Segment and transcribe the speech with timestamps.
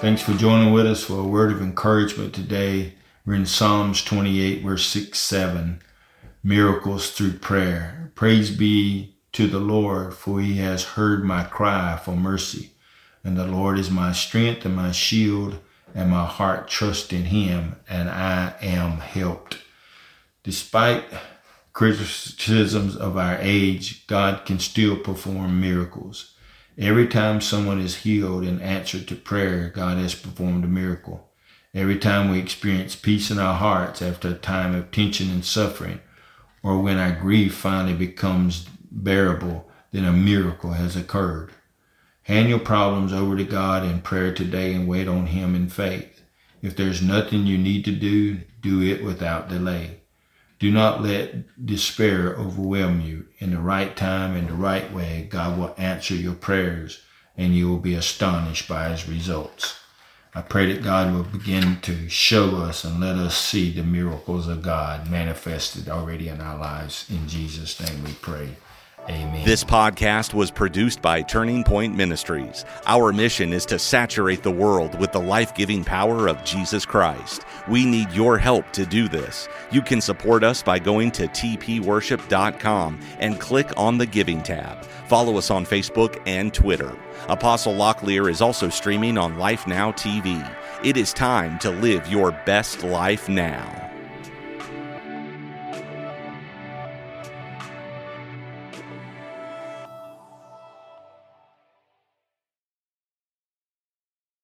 [0.00, 2.94] Thanks for joining with us for a word of encouragement today.
[3.26, 5.82] We're in Psalms 28, verse 6 7.
[6.42, 8.10] Miracles through prayer.
[8.14, 12.70] Praise be to the Lord, for he has heard my cry for mercy.
[13.22, 15.60] And the Lord is my strength and my shield,
[15.94, 19.58] and my heart trusts in him, and I am helped.
[20.44, 21.04] Despite
[21.74, 26.32] criticisms of our age, God can still perform miracles.
[26.78, 31.28] Every time someone is healed in answer to prayer, God has performed a miracle.
[31.74, 36.00] Every time we experience peace in our hearts after a time of tension and suffering,
[36.62, 41.50] or when our grief finally becomes bearable, then a miracle has occurred.
[42.22, 46.22] Hand your problems over to God in prayer today and wait on Him in faith.
[46.62, 49.99] If there's nothing you need to do, do it without delay.
[50.60, 53.26] Do not let despair overwhelm you.
[53.38, 57.00] In the right time, in the right way, God will answer your prayers
[57.34, 59.80] and you will be astonished by His results.
[60.34, 64.48] I pray that God will begin to show us and let us see the miracles
[64.48, 67.06] of God manifested already in our lives.
[67.08, 68.56] In Jesus' name we pray.
[69.08, 69.44] Amen.
[69.44, 72.64] This podcast was produced by Turning Point Ministries.
[72.86, 77.42] Our mission is to saturate the world with the life giving power of Jesus Christ.
[77.66, 79.48] We need your help to do this.
[79.70, 84.84] You can support us by going to tpworship.com and click on the Giving tab.
[85.08, 86.94] Follow us on Facebook and Twitter.
[87.28, 90.48] Apostle Locklear is also streaming on Life Now TV.
[90.84, 93.89] It is time to live your best life now.